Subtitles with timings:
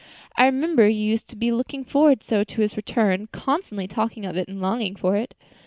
[0.35, 4.35] "I remember you used to be looking forward so to his return; constantly talking of
[4.35, 5.35] it and longing for it."